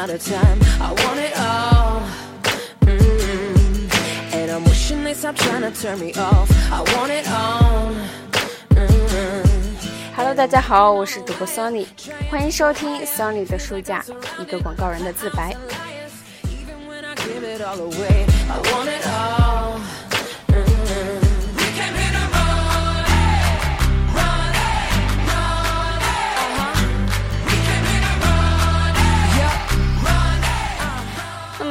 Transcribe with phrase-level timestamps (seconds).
[0.00, 0.58] out of time.
[0.80, 2.00] I want it all.
[2.86, 4.34] Mm-hmm.
[4.34, 6.50] And I'm wishing they stop trying to turn me off.
[6.72, 7.92] I want it all.
[8.70, 10.16] Mm-hmm.
[10.16, 11.86] Hello，大家好，我是主播 Sony，
[12.30, 14.02] 欢迎收听 Sony 的书架，
[14.38, 15.54] 一个广告人的自白。
[16.44, 19.19] Even when I give it all away, I want it all.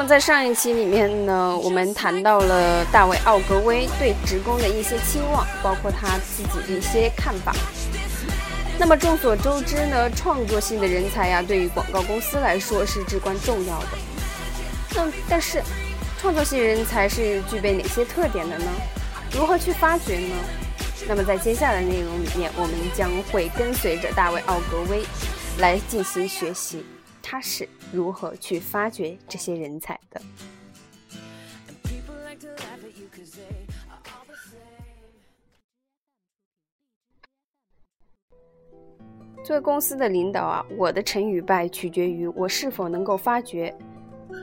[0.09, 7.53] 在上一期里面呢，我们谈到了大卫奥格威对职工的一些期望，包括他自己的一些看法。
[8.79, 13.87] 那么众所周知呢，创作性的人才呀、对于广告公司来说是至关重要的。
[14.95, 15.61] 那但是，
[16.19, 18.65] 创作性人才是具备哪些特点的呢？
[19.31, 20.35] 如何去发掘呢？
[21.07, 25.03] 那么在接下来内容里面，我们将会跟随着大卫奥格威
[25.59, 26.83] 来进行学习，
[27.31, 30.19] 他是如何去发掘这些人才的。
[31.83, 34.57] People like to laugh at you 'cause they are all the same.
[39.45, 43.77] 作为公司的领导啊，我的成与败取决于我是否能够发掘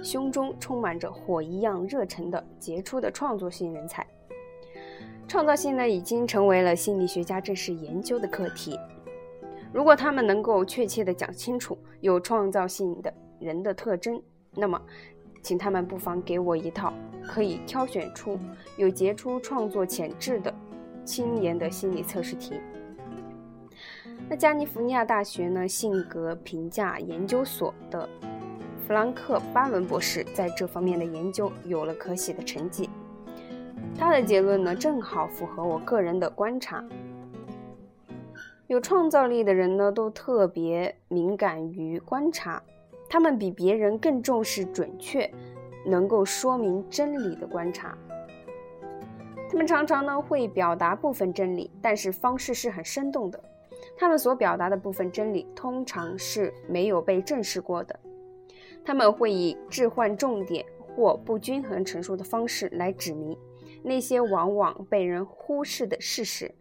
[0.00, 4.06] 胸中充满着火一样热忱的杰出的创作性人才。
[5.26, 8.78] 创造性呢，已经成为了心理学家正式研究的课题。
[9.72, 14.20] 如果他们能够确切地讲清楚有创造性的人的特征，
[14.54, 14.80] 那么，
[15.42, 16.92] 请他们不妨给我一套
[17.26, 18.38] 可以挑选出
[18.76, 20.54] 有杰出创作潜质的
[21.04, 22.54] 青年的心理测试题。
[24.28, 28.08] 那加利福尼亚大学呢性格评价研究所的
[28.86, 32.88] 弗兰克·巴伦博士在这方面的研究有了可喜的成绩。
[33.98, 36.84] 他的结论呢正好符合我个人的观察。
[38.68, 42.60] 有创造力的人呢都特别敏感于观察，
[43.08, 45.30] 他们比别人更重视准确、
[45.84, 47.96] 能够说明真理的观察。
[49.48, 53.40] 他们常常呢会表达部分真理，但是方式是很生动的。
[53.96, 57.96] 他们所表达的部分真理通常是没有被证实过的。
[58.84, 63.36] 他们会以置换重点或不均衡陈述的方式来指明
[63.82, 66.52] 那些往往被人忽视的事实。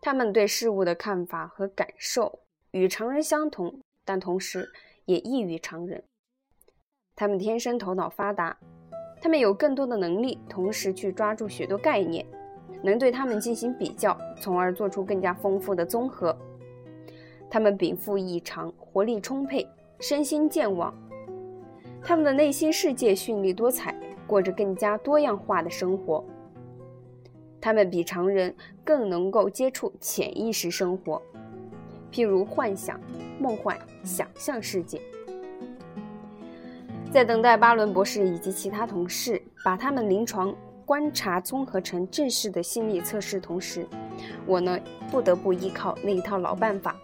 [0.00, 2.40] 他们对事物的看法和感受
[2.70, 4.70] 与常人相同，但同时
[5.04, 6.02] 也异于常人。
[7.14, 8.56] 他们天生头脑发达，
[9.20, 12.24] 他们有更多的能力，同时去抓住许多概念。
[12.82, 16.34] 能对他们进行比较，从而做出更加丰富的综合。
[17.50, 19.68] 他们禀赋异常，活力充沛，
[19.98, 20.94] 身心健忘。
[22.02, 23.94] 他们的内心世界绚丽多彩，
[24.26, 26.24] 过着更加多样化的生活。
[27.60, 28.54] 他们比常人
[28.84, 31.20] 更能够接触潜意识生活，
[32.12, 33.00] 譬如幻想、
[33.38, 35.00] 梦幻、想象世界。
[37.12, 40.54] 在等待巴伦博士以及其他同事把他们临床。
[40.86, 43.86] 观察综合成正式的心理测试，同时，
[44.44, 44.76] 我呢
[45.08, 46.96] 不得不依靠那一套老办法，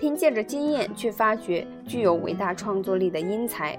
[0.00, 3.78] 凭借着经验去发掘具有伟大创作力的英才。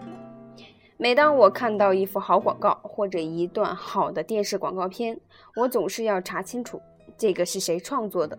[1.02, 5.20] 每当我看到一幅好广告或者一段好的电视广告片，
[5.56, 6.80] 我总是要查清楚
[7.18, 8.38] 这个是谁创作的，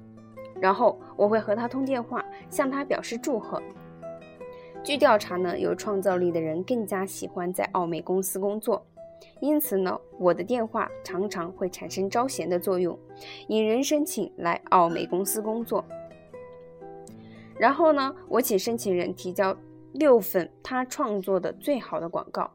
[0.61, 3.61] 然后我会和他通电话，向他表示祝贺。
[4.85, 8.87] 据调查呢，有创造力的人更加喜欢在奥美公司工作。
[9.41, 12.97] 因此呢，我的电话常常会产生招贤的作用，
[13.49, 15.85] 引人申请来奥美公司工作。
[17.59, 19.57] 然后呢，我请申请人提交
[19.93, 22.51] 六份他创作的最好的广告。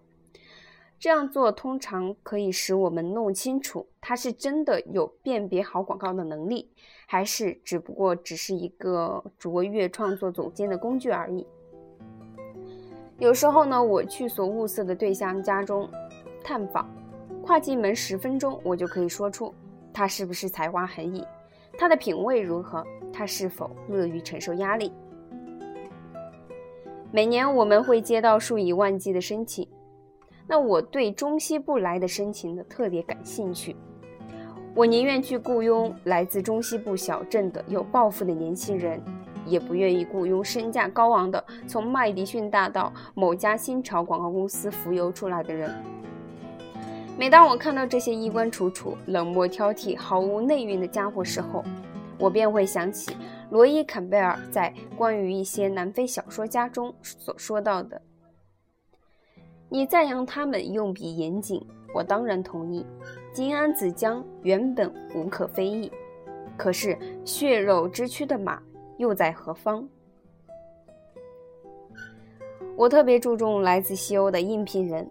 [0.99, 6.69] 这样做通常可以使我们弄清楚他是真的有辨别好广告的能力，
[7.05, 11.45] 还是只不过只是一个卓越创作总监的工具而已。
[13.19, 15.89] 有时候呢，我去所物色的对象家中。
[16.43, 16.89] 探访，
[17.43, 19.53] 跨进门十分钟，我就可以说出
[19.91, 21.21] 他是不是才华横溢，
[21.77, 22.81] 他的品味如何，
[23.11, 24.93] 他是否乐于承受压力。
[27.09, 29.65] 每年我们会接到数以万计的申请，
[30.45, 33.75] 那我对中西部来的申请呢特别感兴趣。
[34.75, 39.01] 我宁愿去雇佣来自中西部小镇的有抱负的年轻人，
[39.45, 45.73] 也不愿意雇佣身价高昂的从麦迪逊大道某家新潮广告公司浮游出来的人。
[47.17, 51.63] 每当我看到这些衣冠楚楚、冷漠挑剔、毫无内蕴的家伙时候，
[52.19, 53.15] 我便会想起
[53.49, 58.01] 罗伊·坎贝尔在关于一些南非小说家中所说到的
[59.69, 62.85] ：“你赞扬他们用笔严谨，我当然同意。
[63.31, 65.91] 金安子江原本无可非议，
[66.57, 68.61] 可是血肉之躯的马
[68.97, 69.87] 又在何方？”
[72.75, 75.09] 我特别注重来自西欧的应聘人，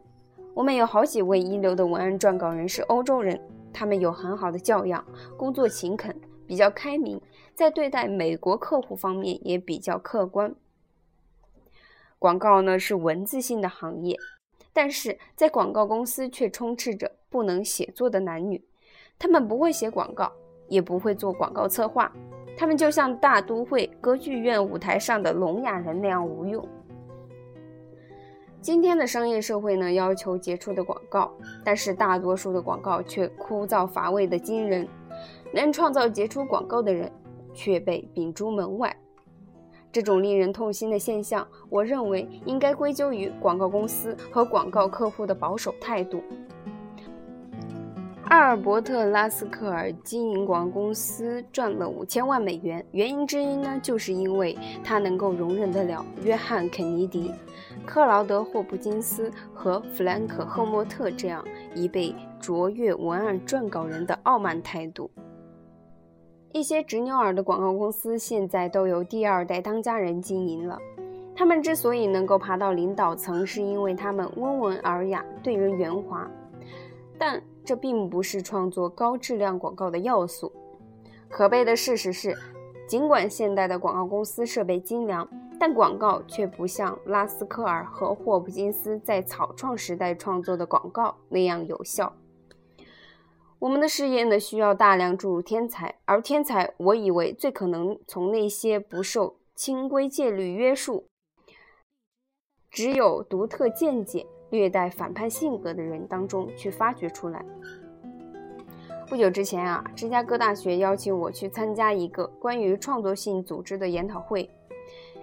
[0.52, 3.40] 我们有好几位一流的文案撰稿人是欧洲人，
[3.72, 5.04] 他们有很好的教养，
[5.36, 6.14] 工作勤恳，
[6.46, 7.20] 比较开明，
[7.54, 10.54] 在对待美国客户方面也比较客观。
[12.19, 14.16] 广告呢是文字性的行业，
[14.72, 18.64] 但是在广告公司却充斥着不能写作的男女，
[19.19, 20.32] 他们不会写广告，
[20.69, 22.10] 也不会做广告策划，
[22.56, 26.66] 他们就像大都会歌剧院舞台上的聋哑人那样无用。
[28.62, 31.31] 今天的商业社会呢，要求杰出的广告，
[31.62, 34.88] 但是大多数的广告却枯燥乏味的惊人。
[35.52, 37.10] 能创造杰出广告的人，
[37.54, 38.94] 却被摒诸门外。
[39.93, 46.22] 这种令人痛心的现象，我认为应该归咎于广告公司和广告客户的保守态度。
[48.28, 57.32] 阿尔伯特·拉斯克尔经营广告公司赚了五千万美元，原因之一呢，就是因为他能够容忍得了约翰·肯尼迪、
[57.87, 61.42] 克劳德·霍普金斯和弗兰克·赫莫特这样
[61.72, 65.08] 一辈卓越文案撰稿人的傲慢态度。
[66.52, 70.78] 一些执牛耳的广告公司现在都由第二代当家人经营了。
[71.34, 76.26] 他们之所以能够爬到领导层，是因为他们温文尔雅，对人圆滑。
[77.19, 80.50] 但这并不是创作高质量广告的要素。
[81.28, 82.34] 可悲的事实是，
[82.88, 85.28] 尽管现代的广告公司设备精良，
[85.58, 92.10] 但广告却不像拉斯科尔和霍普金斯在草创时代创作的广告那样有效。
[93.58, 101.06] 我们的事业呢，需要大量注入天才，而天才，我以为最可能从那些不受清规戒律约束、
[102.70, 104.26] 只有独特见解。
[104.50, 107.44] 略带反叛性格的人当中去发掘出来。
[109.08, 114.48] 不久之前啊，芝加哥大学邀请我去参加一个关于创作性组织的研讨会。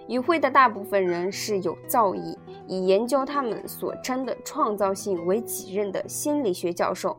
[0.09, 2.37] 与会的大部分人是有造诣、
[2.67, 7.17] 以研究他们所称的创造性为己任的心理学教授，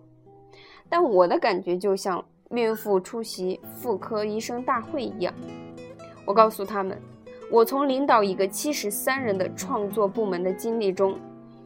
[0.88, 5.32] 但我的感觉就像孕妇出席妇科医生大会一样。
[6.24, 7.00] 我告诉他们，
[7.50, 11.18] 我从领导一个七十三人的创作部门的经历中。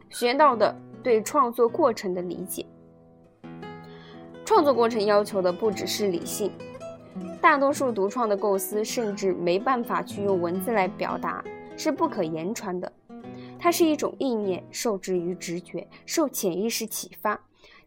[0.09, 2.65] 学到的对创作过程的理解，
[4.43, 6.51] 创作过程要求的不只是理性，
[7.39, 11.43] 大多数独创的构思甚至没办法去用文字来表达，
[11.77, 12.91] 是不可言传的。
[13.59, 17.39] 它是一种意念，受制于直觉，受潜意识启发，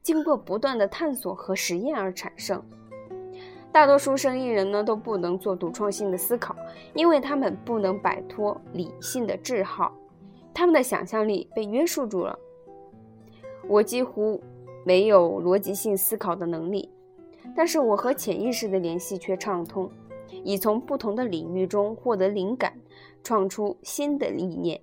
[0.03, 2.63] 经过不断的探索和实验而产生。
[3.71, 6.55] 大多数生意人呢都不能做独创性的思考，
[6.93, 9.91] 因为他们不能摆脱理性的桎梏。
[10.53, 12.39] 他们的想象力被约束住了。
[13.67, 14.43] 我几乎
[14.85, 16.91] 没有逻辑性思考的能力，
[17.57, 19.91] 但是我和潜意识的联系却畅通，
[20.45, 22.75] 以从不同的领域中获得灵感，
[23.23, 24.79] 创出新的理念。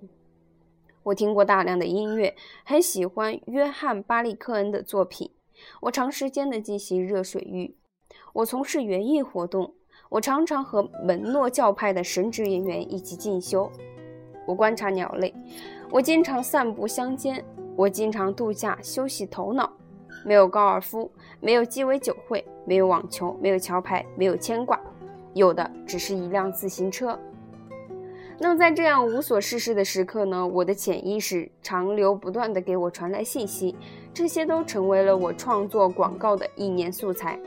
[1.02, 5.30] 我听过大量的音乐，很喜欢约翰·巴利克恩的作品。
[5.82, 7.76] 我长时间的进行热水浴。
[8.32, 9.74] 我从事园艺活动。
[10.10, 13.70] 我常常和门诺教派的神职人员一起进修。
[14.44, 15.32] 我观察鸟类，
[15.88, 17.44] 我经常散步乡间，
[17.76, 19.72] 我经常度假休息头脑。
[20.24, 21.08] 没有高尔夫，
[21.38, 24.80] 没有鸡尾酒会，没有网球，没有桥牌，没有牵挂，
[25.32, 27.16] 有的只是一辆自行车。
[28.42, 30.46] 那么在这样无所事事的时刻呢？
[30.46, 33.76] 我的潜意识长流不断地给我传来信息，
[34.14, 37.38] 这些都成为了我创作广告的意念素材。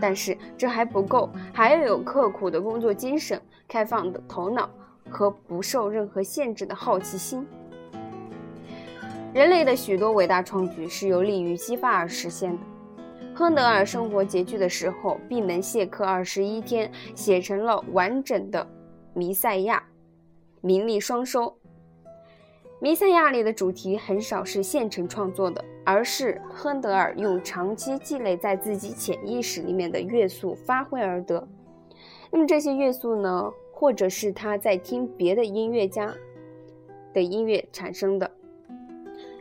[0.00, 4.68] 但是这还不够，还要有刻苦的工作精神，开放的头脑。
[5.12, 7.44] 和不受任何限制的好奇心。
[9.34, 12.62] 人类的许多伟大创举是由利于激发而实现的。
[13.34, 18.62] 亨德尔生活拮据的时候，闭门谢客二十一天，写成了完整的
[19.14, 19.78] 《弥赛亚》，
[20.60, 21.46] 名利双收。
[22.80, 31.46] 《弥赛亚》里的主题很少是现成创作的，而是亨德尔用长期积累在自己潜意识里面的乐素发挥而得。
[32.30, 33.52] 那么这些乐素呢？
[33.72, 36.14] 或者是他在听别的音乐家
[37.14, 38.30] 的音乐产生的，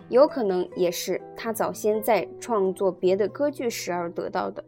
[0.08, 4.64] 有可能也是他早先在创作别的歌剧时而得到的。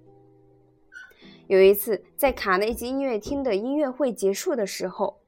[1.47, 5.20] 有一次，在卡内基音乐厅的音乐会结束的时候，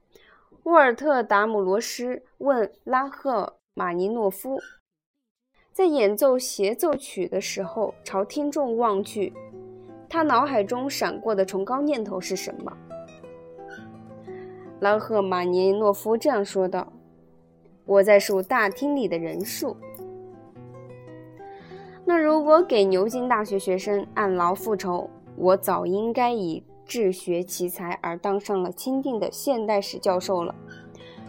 [0.64, 4.58] 沃尔特·达姆罗斯问拉赫马尼诺夫，
[5.74, 9.34] 在演奏协奏曲的时候朝听众望去，
[10.08, 12.72] 他脑海中闪过的崇高念头是什么？
[14.80, 16.88] 拉赫马尼诺夫这样说道
[17.84, 19.76] ：“我在数大厅里的人数。
[22.06, 30.54] 那如果给牛津大学学生按劳复仇，我早应该以治学奇才而当上了钦定的现代史教授了。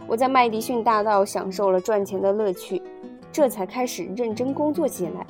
[0.06, 2.83] 我在麦迪逊大道享受了赚钱的乐趣，
[3.33, 5.26] 这才开始认真工作起来。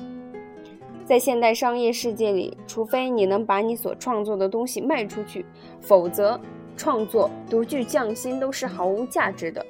[1.05, 5.45] 在现代商业世界里，除非你能把你所创作的东西卖出去，
[5.79, 6.37] 否则
[6.75, 9.65] 创作独具匠心都是毫无价值的。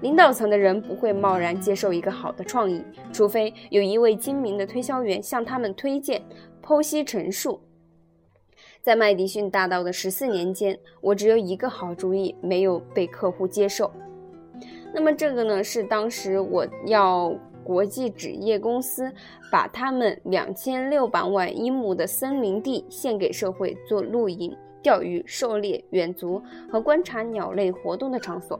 [0.00, 6.20] 领导层的人不会贸然接受一个好的创意，除非有一位精明的推销员向他们推荐、
[6.60, 7.60] 剖析陈述。
[8.86, 13.90] 在麦迪逊大道的十四年间，我只有一个好主意没有被客户接受。
[14.94, 17.36] 那么这个呢，是当时我要。
[17.64, 19.12] 国际纸业公司
[19.50, 26.40] 把他们两千六百万英亩的森林地献给社会做露营、钓鱼、狩猎、远足
[26.70, 28.56] 和观察鸟类活动的场所。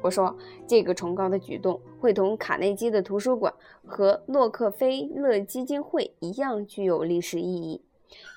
[0.00, 0.34] 我说，
[0.66, 3.52] 这个崇高的举动会同卡内基的图书馆
[3.84, 7.82] 和洛克菲勒基金会一样具有历史意义。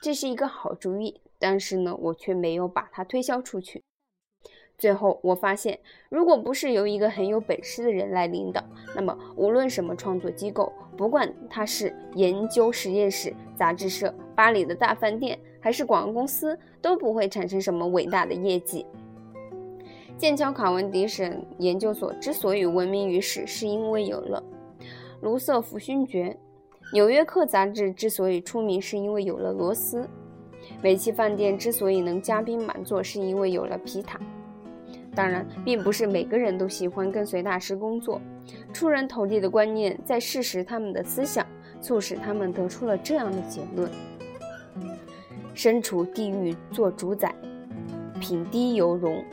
[0.01, 3.81] 这是一个好主意，但是呢，我却没有把它推销出去。
[4.77, 5.79] 最后，我发现，
[6.09, 8.63] 如果不是由一个很有本事的人来领导，
[8.95, 18.85] 那么无论什么创作机构，不管它是研究实验室、杂志社、巴黎的大饭店，还是广告公司，都不会产生什么伟大的业绩。
[20.17, 24.41] 剑桥卡文迪什研究所之所以闻名于世，是因为有了
[25.21, 26.37] 卢瑟福勋爵；
[26.93, 30.07] 纽约客杂志之所以出名，是因为有了罗斯；
[30.81, 34.19] 美琪饭店之所以能嘉宾满座，是因为有了皮塔。
[35.15, 38.21] 当然，并不是每个人都喜欢跟随大师工作。
[38.71, 41.45] 出人头地的观念，在事实他们的思想，
[41.81, 43.91] 促使他们得出了这样的结论：
[45.53, 47.33] 身处地狱做主宰，
[48.21, 49.23] 品低犹荣。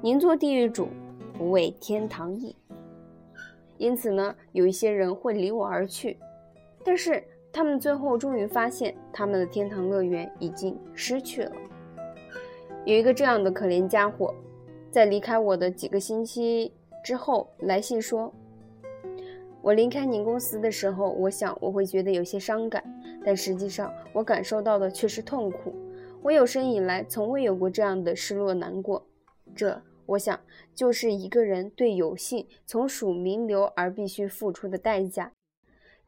[0.00, 0.88] 宁做地狱主，
[1.36, 2.56] 不为天堂易。
[3.76, 6.16] 因此呢，有一些人会离我而去，
[6.84, 11.52] 但是他们最后终于发现，他们的天堂乐园已经失去了。
[12.84, 14.34] 有一个这样的可怜家伙。
[14.90, 16.70] 在离开我的几个星期
[17.02, 18.30] 之后，来信说
[19.62, 22.84] ：“我离开您公司的时候，我想我会觉得有些伤感，
[23.24, 25.74] 但实际上我感受到的却是痛苦。
[26.20, 29.06] 我有生以来从未有过这样的失落难过。
[29.54, 30.38] 这，我想，
[30.74, 35.32] 就是一个人对有幸从属名流而必须付出的代价。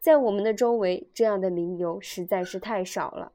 [0.05, 3.33] 在我们的周围，这样的名流实在是太少了。”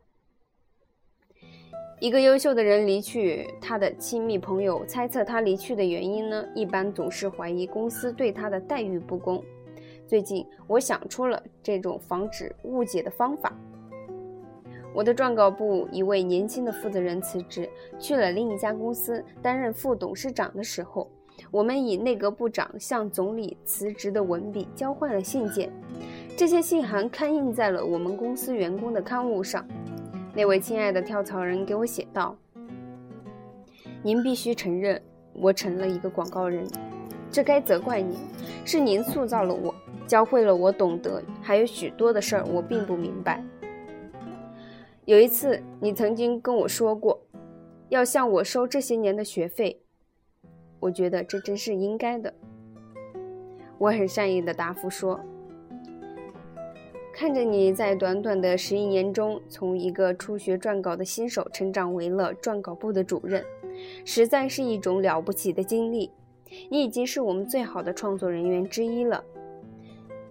[2.00, 9.44] 一个优秀的人离去，他的亲密朋友猜测他离去的原因呢，一般总是怀疑公司对他的待遇不公。
[10.06, 13.52] 最近，我想出了这种防止误解的方法。
[14.94, 21.10] 我的撰稿部一位年轻的负责人辞职，去了另一家公司担任副董事长的时候，
[21.50, 25.72] 我们以内阁部长向总理辞职的文笔交换了信件。
[26.39, 29.67] 这些信函刊印在了我们公司员工的刊物上。
[30.34, 32.34] 那位亲爱的跳槽人给我写道
[34.01, 35.01] ：“您必须承认，
[35.34, 36.65] 我成了一个广告人，
[37.29, 38.17] 这该责怪您。
[38.63, 39.75] 是您塑造了我，
[40.08, 43.43] 教会了我懂得，还有许多的事儿我并不明白。
[45.03, 47.19] 有一次，你曾经跟我说过，
[47.89, 49.81] 要向我收这些年的学费，
[50.79, 52.34] 我觉得这真是应该的。”
[53.77, 55.19] 我很善意的答复说。
[57.20, 63.44] 看着你在短短的十一年中，从一个初学撰稿的新手成长为了撰稿部的主任，
[64.06, 66.10] 实在是一种了不起的经历。
[66.70, 69.22] 你已经是我们最好的创作人员之一了。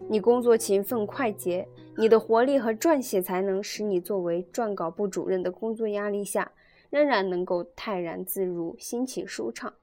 [0.09, 1.69] 你工作勤奋快捷，
[1.99, 6.51] 你的活力和撰写才能使你作为撰稿部主任的工作压力下，
[6.89, 9.75] 仍然能够泰然自如，心情舒畅。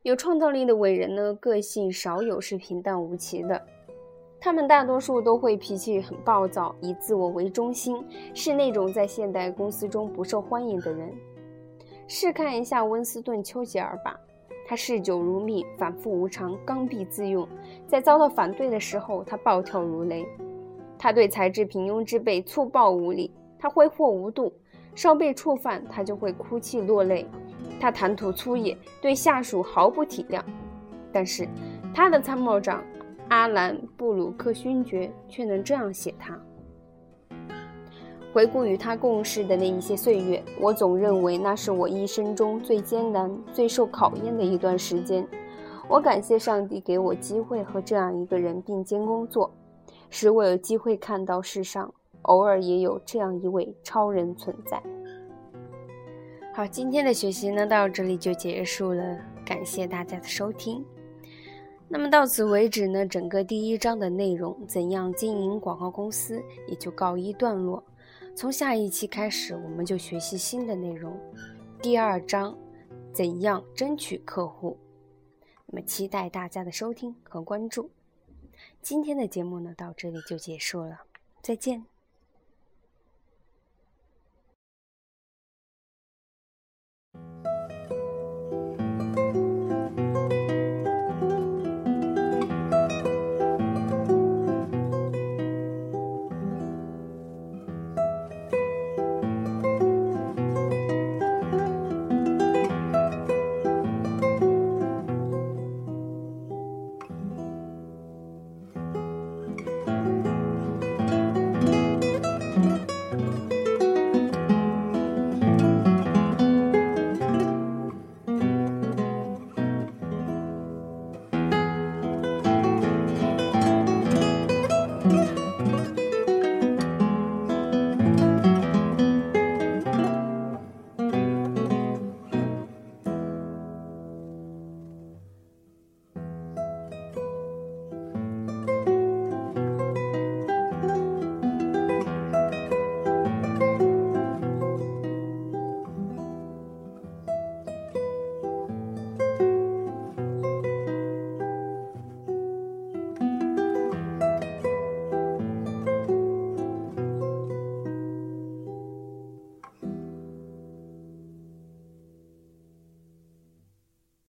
[0.00, 3.66] 有创造力的伟人呢，个性少有是平淡无奇的。
[4.40, 8.02] 他们大多数都会脾气很暴躁，以自我为中心，
[8.32, 11.12] 是那种在现代公司中不受欢迎的人。
[12.06, 14.18] 试看一下温斯顿·丘吉尔吧，
[14.64, 17.46] 他嗜酒如命，反复无常，刚愎自用。
[17.86, 20.24] 在遭到反对的时候，他暴跳如雷；
[20.96, 24.52] 他对才智平庸之辈粗暴无礼，他挥霍无度；
[24.94, 27.26] 稍被触犯，他就会哭泣落泪；
[27.80, 30.40] 他谈吐粗野，对下属毫不体谅。
[31.12, 31.46] 但是，
[31.92, 32.84] 他的参谋长。
[33.28, 36.40] 阿兰·布鲁克勋爵却能这样写他：
[38.32, 45.26] 回顾与他共事的那一些岁月，我总认为那是我一生中最艰难、最受考验的一段时间。
[45.88, 49.50] 我感谢上帝给我机会和这样一个人并肩工作，
[50.08, 51.92] 使我有机会看到世上
[52.22, 54.82] 偶尔也有这样一位超人存在。
[56.54, 60.84] 好，今天的学习呢到这里就结束了，感谢大家的收听。
[61.90, 67.82] 那么到此为止呢，整个第一章的内容“怎样经营广告公司”也就告一段落。
[68.36, 71.18] 从下一期开始，我们就学习新的内容。
[71.80, 72.56] 第二章
[73.12, 74.76] “怎样争取客户”。
[75.66, 77.90] 那么期待大家的收听和关注。
[78.82, 81.00] 今天的节目呢，到这里就结束了，
[81.42, 81.84] 再见。